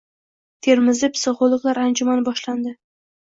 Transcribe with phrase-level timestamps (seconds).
[0.67, 2.75] Termizda psixologlar anjumani boshlandi